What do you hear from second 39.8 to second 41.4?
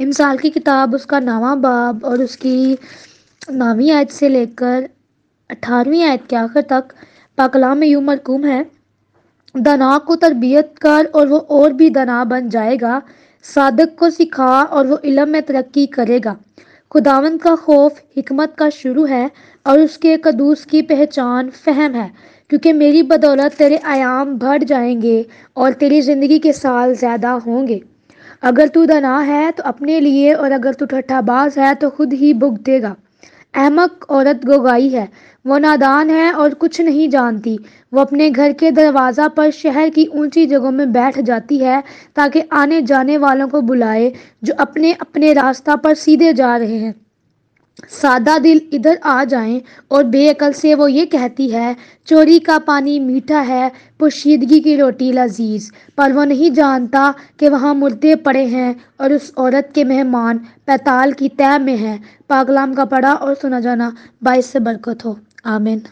की ऊँची जगहों में बैठ